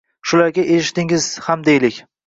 Shularga 0.29 0.65
erishdingiz 0.77 1.29
ham 1.51 1.69
deylik. 1.71 2.05